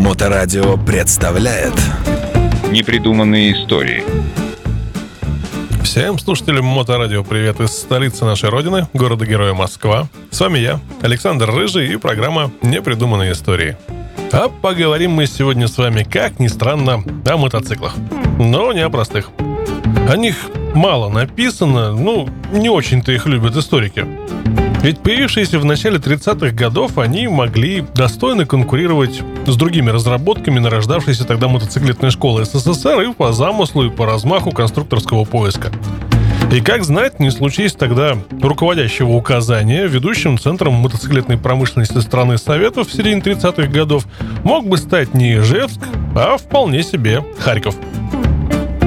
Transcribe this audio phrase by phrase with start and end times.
[0.00, 1.74] Моторадио представляет
[2.70, 4.02] Непридуманные истории
[5.84, 10.08] Всем слушателям Моторадио привет из столицы нашей родины, города-героя Москва.
[10.30, 13.76] С вами я, Александр Рыжий и программа «Непридуманные истории».
[14.32, 17.94] А поговорим мы сегодня с вами, как ни странно, о мотоциклах.
[18.38, 19.28] Но не о простых.
[20.08, 20.36] О них
[20.74, 24.06] мало написано, ну, не очень-то их любят историки.
[24.82, 31.48] Ведь появившиеся в начале 30-х годов, они могли достойно конкурировать с другими разработками нарождавшейся тогда
[31.48, 35.70] мотоциклетной школы СССР и по замыслу, и по размаху конструкторского поиска.
[36.50, 42.92] И как знать, не случись тогда руководящего указания, ведущим центром мотоциклетной промышленности страны Советов в
[42.92, 44.06] середине 30-х годов
[44.44, 45.80] мог бы стать не Ижевск,
[46.16, 47.76] а вполне себе Харьков.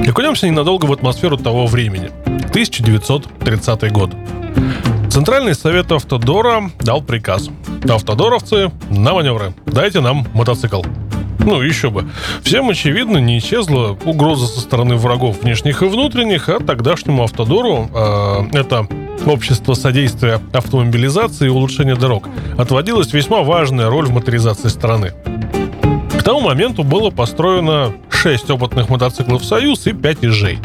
[0.06, 2.10] Окунемся ненадолго в атмосферу того времени.
[2.50, 4.10] 1930 год.
[5.14, 7.48] Центральный совет Автодора дал приказ.
[7.88, 9.54] Автодоровцы, на маневры.
[9.64, 10.82] Дайте нам мотоцикл.
[11.38, 12.10] Ну, еще бы.
[12.42, 18.58] Всем, очевидно, не исчезла угроза со стороны врагов внешних и внутренних, а тогдашнему Автодору э,
[18.58, 18.88] это
[19.24, 25.12] общество содействия автомобилизации и улучшения дорог отводилась весьма важная роль в моторизации страны.
[26.18, 30.58] К тому моменту было построено 6 опытных мотоциклов «Союз» и 5 «Ижей».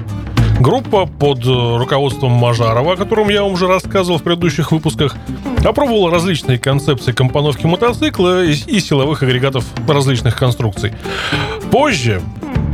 [0.59, 5.15] Группа под э, руководством Мажарова, о котором я вам уже рассказывал в предыдущих выпусках,
[5.63, 10.93] опробовала различные концепции компоновки мотоцикла и силовых агрегатов различных конструкций.
[11.71, 12.21] Позже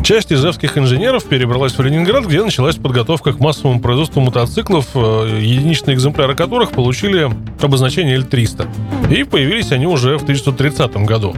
[0.06, 5.96] Часть изевских инженеров перебралась в Ленинград, где началась подготовка к массовому производству мотоциклов, э, единичные
[5.96, 7.28] экземпляры которых получили
[7.60, 8.68] обозначение L300.
[9.10, 11.36] И появились они уже в 1930 году.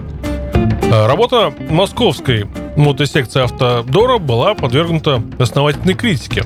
[0.84, 6.44] Э, работа московской мотосекции Автодора была подвергнута основательной критике.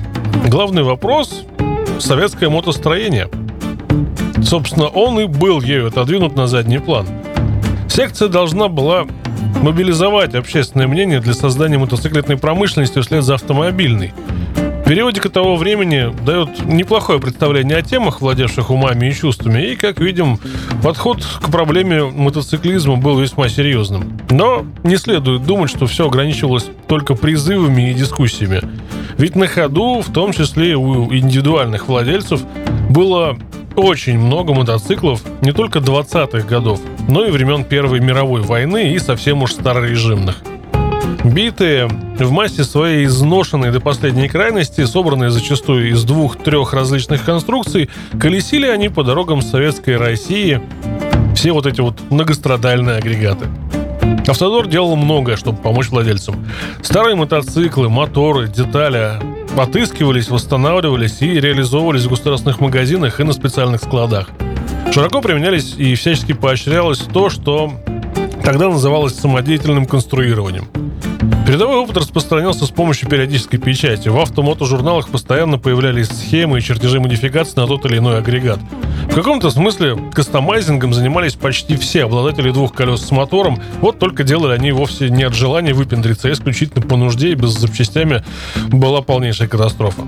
[0.48, 1.44] Главный вопрос–
[1.98, 3.28] советское мотостроение.
[4.42, 7.06] Собственно, он и был ею отодвинут на задний план.
[7.88, 9.06] Секция должна была
[9.62, 14.12] мобилизовать общественное мнение для создания мотоциклетной промышленности вслед за автомобильной–
[14.86, 20.38] Периодика того времени дает неплохое представление о темах, владевших умами и чувствами, и, как видим,
[20.82, 24.18] подход к проблеме мотоциклизма был весьма серьезным.
[24.30, 28.60] Но не следует думать, что все ограничивалось только призывами и дискуссиями.
[29.16, 32.42] Ведь на ходу, в том числе у индивидуальных владельцев,
[32.90, 33.38] было
[33.76, 39.42] очень много мотоциклов не только 20-х годов, но и времен Первой мировой войны и совсем
[39.42, 40.42] уж старорежимных.
[41.24, 47.88] Битые, в массе своей изношенные до последней крайности, собранные зачастую из двух-трех различных конструкций,
[48.20, 50.60] колесили они по дорогам Советской России
[51.34, 53.46] все вот эти вот многострадальные агрегаты.
[54.26, 56.46] Автодор делал многое, чтобы помочь владельцам.
[56.82, 59.14] Старые мотоциклы, моторы, детали
[59.56, 64.28] отыскивались, восстанавливались и реализовывались в государственных магазинах и на специальных складах.
[64.92, 67.72] Широко применялись и всячески поощрялось то, что
[68.44, 70.68] тогда называлось самодеятельным конструированием–
[71.46, 74.08] Передовой опыт распространялся с помощью периодической печати.
[74.08, 78.58] В автомотожурналах постоянно появлялись схемы и чертежи модификаций на тот или иной агрегат.
[79.10, 84.52] В каком-то смысле кастомайзингом занимались почти все обладатели двух колес с мотором, вот только делали
[84.52, 88.24] они вовсе не от желания выпендриться, а исключительно по нужде и без запчастями
[88.68, 90.02] была полнейшая катастрофа.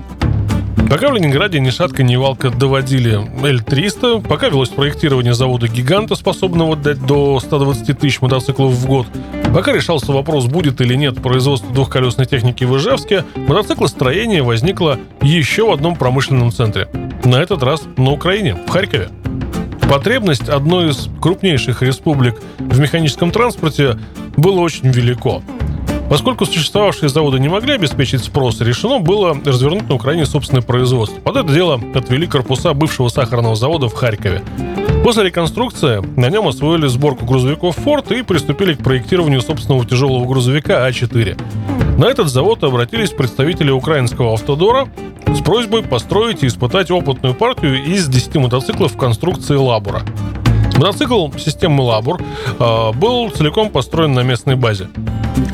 [0.89, 6.75] Пока в Ленинграде ни шатка, ни валка доводили L300, пока велось проектирование завода «Гиганта», способного
[6.75, 9.07] дать до 120 тысяч мотоциклов в год,
[9.55, 15.71] пока решался вопрос, будет или нет производство двухколесной техники в Ижевске, мотоциклостроение возникло еще в
[15.71, 16.89] одном промышленном центре.
[17.23, 19.07] На этот раз на Украине, в Харькове.
[19.89, 23.97] Потребность одной из крупнейших республик в механическом транспорте
[24.35, 25.41] было очень велико–
[26.09, 31.19] Поскольку существовавшие заводы не могли обеспечить спрос, решено было развернуть на Украине собственное производство.
[31.19, 34.43] Под это дело отвели корпуса бывшего сахарного завода в Харькове.
[35.05, 40.89] После реконструкции на нем освоили сборку грузовиков Ford и приступили к проектированию собственного тяжелого грузовика
[40.89, 41.99] А4.
[41.99, 44.87] На этот завод обратились представители украинского автодора
[45.27, 50.01] с просьбой построить и испытать опытную партию из 10 мотоциклов в конструкции «Лабура».
[50.77, 52.19] Мотоцикл системы «Лабур»
[52.59, 54.87] э, был целиком построен на местной базе.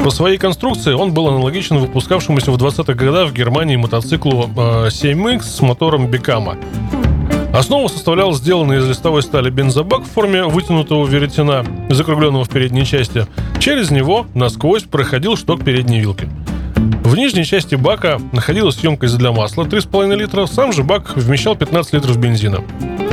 [0.01, 5.41] По своей конструкции он был аналогичен выпускавшемуся в 20-х годах в Германии мотоциклу 7X э,
[5.41, 6.55] с мотором Бекама.
[7.53, 13.27] Основу составлял сделанный из листовой стали бензобак в форме вытянутого веретена, закругленного в передней части.
[13.59, 16.29] Через него насквозь проходил шток передней вилки.
[17.03, 21.93] В нижней части бака находилась емкость для масла 3,5 литра, сам же бак вмещал 15
[21.93, 22.63] литров бензина.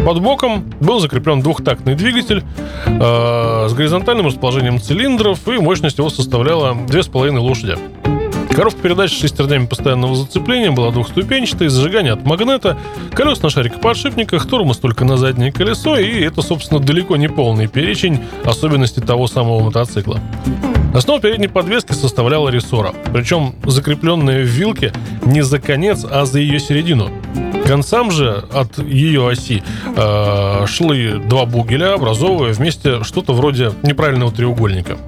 [0.07, 2.45] Под боком был закреплен двухтактный двигатель
[2.87, 7.77] э, с горизонтальным расположением цилиндров, и мощность его составляла 2,5 лошади.
[8.59, 12.77] Коробка передач с шестернями постоянного зацепления была двухступенчатой, зажигание от магнета,
[13.13, 18.19] колес на шарикоподшипниках, тормоз только на заднее колесо, и это, собственно, далеко не полный перечень
[18.45, 20.19] особенностей того самого мотоцикла.
[20.93, 24.93] Основа передней подвески составляла рессора, причем закрепленная в вилке
[25.25, 27.11] не за конец, а за ее середину.
[27.65, 29.63] Концам же от ее оси
[29.95, 34.99] э, шли два бугеля, образовывая вместе что-то вроде неправильного треугольника.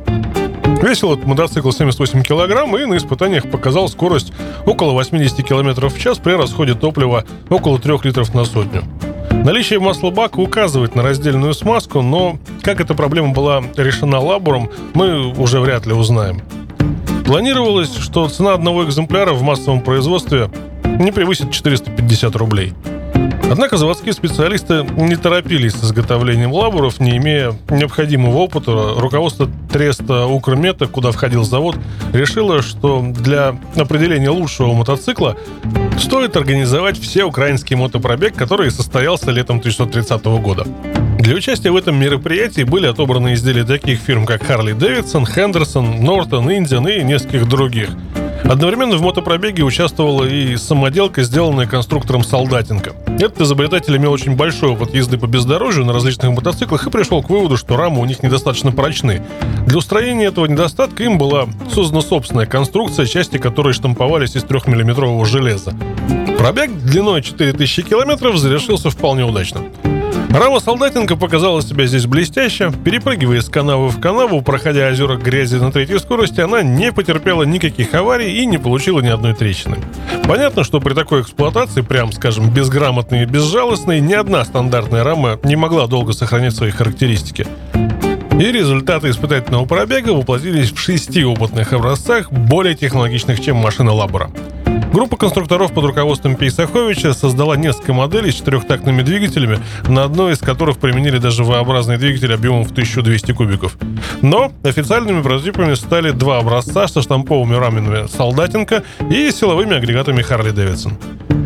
[0.83, 4.33] Весил этот мотоцикл 78 килограмм и на испытаниях показал скорость
[4.65, 8.83] около 80 километров в час при расходе топлива около 3 литров на сотню.
[9.45, 15.29] Наличие масла бака указывает на раздельную смазку, но как эта проблема была решена лабором, мы
[15.35, 16.41] уже вряд ли узнаем.
[17.27, 20.51] Планировалось, что цена одного экземпляра в массовом производстве
[20.85, 22.73] не превысит 450 рублей–
[23.51, 28.95] Однако заводские специалисты не торопились с изготовлением лаборов, не имея необходимого опыта.
[28.97, 31.77] Руководство Треста Укрмета, куда входил завод,
[32.13, 35.37] решило, что для определения лучшего мотоцикла
[35.99, 40.65] стоит организовать все украинский мотопробег, который состоялся летом 1930 года.
[41.19, 46.53] Для участия в этом мероприятии были отобраны изделия таких фирм, как Харли Дэвидсон, Хендерсон, Нортон,
[46.53, 47.89] Индиан и нескольких других–
[48.45, 52.93] Одновременно в мотопробеге участвовала и самоделка, сделанная конструктором Солдатенко.
[53.19, 57.31] Этот изобретатель имел очень большой опыт езды по бездорожью на различных мотоциклах и пришел к
[57.31, 59.23] выводу, что рамы у них недостаточно прочны.
[59.67, 65.73] Для устранения этого недостатка им была создана собственная конструкция, части которой штамповались из 3-миллиметрового железа.
[66.39, 69.61] Пробег длиной 4000 километров завершился вполне удачно.
[70.33, 72.73] Рама Солдатенко показала себя здесь блестяще.
[72.85, 77.93] Перепрыгивая из канавы в канаву, проходя озера грязи на третьей скорости, она не потерпела никаких
[77.95, 79.79] аварий и не получила ни одной трещины.
[80.29, 85.57] Понятно, что при такой эксплуатации, прям скажем, безграмотной и безжалостной, ни одна стандартная рама не
[85.57, 87.49] могла долго сохранять свои характеристики.
[88.39, 94.31] И результаты испытательного пробега воплотились в шести опытных образцах, более технологичных, чем машина Лабора.
[94.93, 100.79] Группа конструкторов под руководством Пейсаховича создала несколько моделей с четырехтактными двигателями, на одной из которых
[100.79, 103.77] применили даже V-образный двигатель объемом в 1200 кубиков.
[104.21, 110.99] Но официальными прототипами стали два образца со штамповыми рамами Солдатенко и силовыми агрегатами Харли Дэвидсон.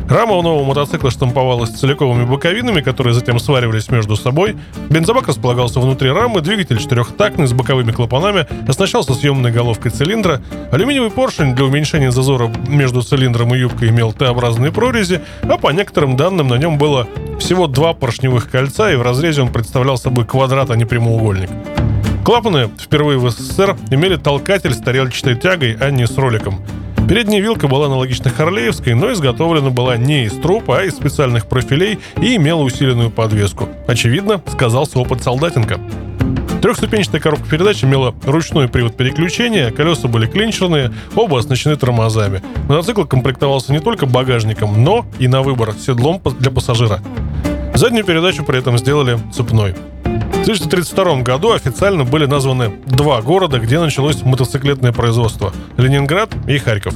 [0.08, 4.54] Рама у нового мотоцикла штамповалась целиковыми боковинами, которые затем сваривались между собой.
[4.90, 10.42] Бензобак располагался внутри рамы, двигатель четырехтактный с боковыми клапанами, оснащался съемной головкой цилиндра.
[10.70, 16.16] Алюминиевый поршень для уменьшения зазора между цилиндром и юбкой имел Т-образные прорези, а по некоторым
[16.16, 17.08] данным на нем было
[17.40, 21.50] всего два поршневых кольца, и в разрезе он представлял собой квадрат, а не прямоугольник.
[22.24, 26.60] Клапаны впервые в СССР имели толкатель с тарелочной тягой, а не с роликом–
[27.08, 31.98] Передняя вилка была аналогична Харлеевской, но изготовлена была не из труб, а из специальных профилей
[32.16, 33.68] и имела усиленную подвеску.
[33.86, 35.78] Очевидно, сказался опыт Солдатенко.
[36.62, 42.42] Трехступенчатая коробка передач имела ручной привод переключения, колеса были клинчерные, оба оснащены тормозами.
[42.68, 47.00] Мотоцикл комплектовался не только багажником, но и на выбор седлом для пассажира.
[47.74, 49.74] Заднюю передачу при этом сделали цепной.
[50.44, 56.92] В 1932 году официально были названы два города, где началось мотоциклетное производство– Ленинград и Харьков.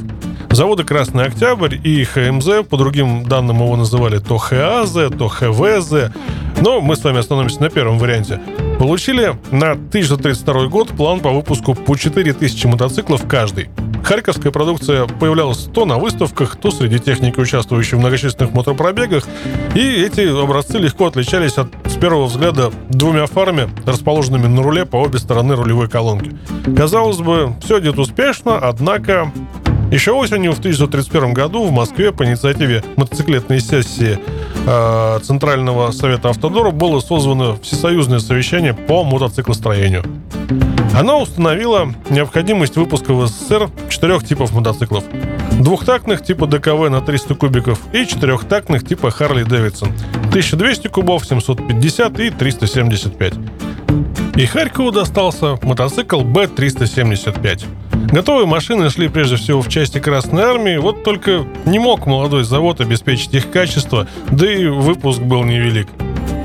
[0.51, 6.13] Заводы «Красный Октябрь» и ХМЗ, по другим данным его называли то ХАЗ, то ХВЗ,
[6.61, 8.39] но мы с вами остановимся на первом варианте,
[8.79, 13.71] получили на 1932 год план по выпуску по 4000 мотоциклов каждый–
[14.03, 19.25] Харьковская продукция появлялась то на выставках, то среди техники, участвующей в многочисленных мотопробегах,
[19.75, 24.97] и эти образцы легко отличались от, с первого взгляда, двумя фарами, расположенными на руле по
[24.97, 26.37] обе стороны рулевой колонки.
[26.77, 29.33] Казалось бы, все идет успешно, однако
[29.91, 34.19] еще осенью в 1931 году в Москве по инициативе мотоциклетной сессии
[34.67, 40.05] э, Центрального совета автодора было созвано всесоюзное совещание по мотоциклостроению.
[40.95, 45.03] Она установила необходимость выпуска в СССР четырех типов мотоциклов.
[45.61, 49.89] Двухтактных типа ДКВ на 300 кубиков и четырехтактных типа Харли Дэвидсон.
[50.29, 53.35] 1200 кубов, 750 и 375.
[54.37, 57.65] И Харькову достался мотоцикл Б-375.
[58.13, 62.81] Готовые машины шли прежде всего в части Красной Армии, вот только не мог молодой завод
[62.81, 65.89] обеспечить их качество, да и выпуск был невелик.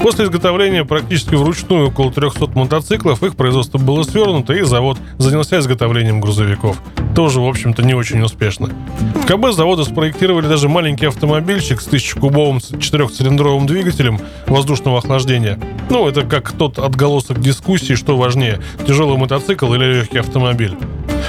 [0.03, 6.19] После изготовления практически вручную около 300 мотоциклов их производство было свернуто, и завод занялся изготовлением
[6.19, 6.81] грузовиков.
[7.15, 8.69] Тоже, в общем-то, не очень успешно.
[9.15, 15.57] В КБ завода спроектировали даже маленький автомобильчик с 1000-кубовым четырехцилиндровым двигателем воздушного охлаждения.
[15.89, 20.75] Ну, это как тот отголосок дискуссии, что важнее, тяжелый мотоцикл или легкий автомобиль.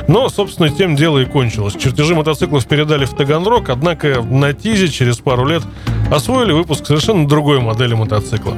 [0.08, 1.74] Но, собственно, тем дело и кончилось.
[1.74, 5.62] Чертежи мотоциклов передали в Таганрог, однако на ТИЗе через пару лет
[6.10, 8.56] освоили выпуск совершенно другой модели мотоцикла.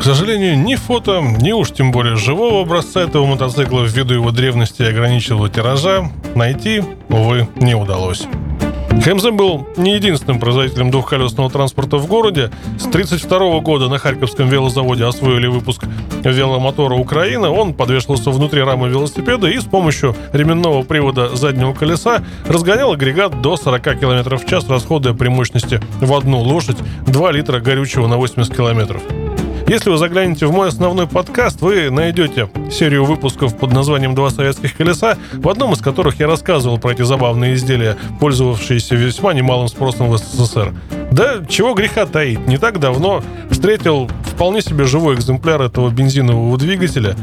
[0.00, 4.82] К сожалению, ни фото, ни уж тем более живого образца этого мотоцикла ввиду его древности
[4.82, 8.26] и ограниченного тиража найти увы, не удалось.
[9.00, 12.50] ХМЗ был не единственным производителем двухколесного транспорта в городе.
[12.78, 15.84] С 1932 года на Харьковском велозаводе освоили выпуск
[16.30, 17.50] веломотора «Украина».
[17.50, 23.56] Он подвешивался внутри рамы велосипеда и с помощью ременного привода заднего колеса разгонял агрегат до
[23.56, 28.54] 40 км в час, расходуя при мощности в одну лошадь 2 литра горючего на 80
[28.54, 29.02] километров.
[29.68, 34.76] Если вы заглянете в мой основной подкаст, вы найдете серию выпусков под названием «Два советских
[34.76, 40.10] колеса», в одном из которых я рассказывал про эти забавные изделия, пользовавшиеся весьма немалым спросом
[40.10, 40.74] в СССР.
[41.12, 47.14] Да чего греха таить, не так давно встретил вполне себе живой экземпляр этого бензинового двигателя,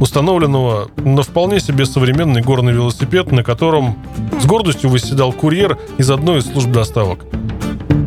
[0.00, 3.96] установленного на вполне себе современный горный велосипед, на котором
[4.38, 7.20] с гордостью восседал курьер из одной из служб доставок.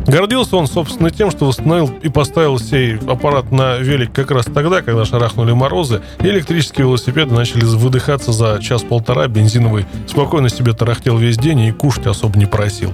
[0.06, 4.80] Гордился он, собственно, тем, что восстановил и поставил сей аппарат на велик как раз тогда,
[4.80, 11.36] когда шарахнули морозы, и электрические велосипеды начали выдыхаться за час-полтора, бензиновый спокойно себе тарахтел весь
[11.36, 12.92] день и кушать особо не просил.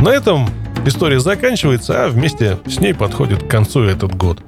[0.00, 0.48] На этом
[0.84, 4.42] история заканчивается, а вместе с ней подходит к концу этот год.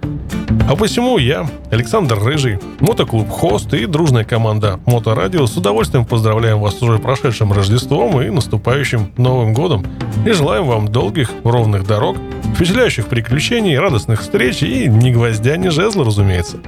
[0.68, 6.78] А посему я, Александр Рыжий, мотоклуб «Хост» и дружная команда «Моторадио» с удовольствием поздравляем вас
[6.78, 9.84] с уже прошедшим Рождеством и наступающим Новым Годом
[10.24, 12.16] и желаем вам долгих, ровных дорог,
[12.54, 16.58] впечатляющих приключений, радостных встреч и ни гвоздя, ни жезла, разумеется.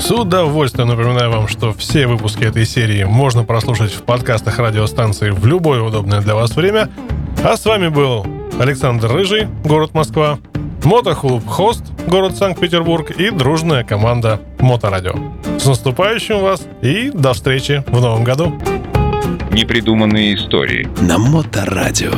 [0.00, 5.46] С удовольствием напоминаю вам, что все выпуски этой серии можно прослушать в подкастах радиостанции в
[5.46, 6.90] любое удобное для вас время.
[7.44, 8.26] А с вами был
[8.58, 10.38] Александр Рыжий, город Москва,
[10.82, 15.14] мотоклуб «Хост», город Санкт-Петербург и дружная команда «Моторадио».
[15.58, 18.54] С наступающим вас и до встречи в новом году.
[19.50, 20.88] Непридуманные истории.
[21.02, 22.12] На Моторадио.